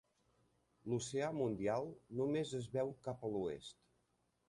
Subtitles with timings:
[0.91, 1.93] L'Oceà Mundial
[2.23, 3.83] només es veu cap a l'oest.